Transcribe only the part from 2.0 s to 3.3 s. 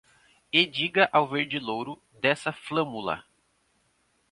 dessa flâmula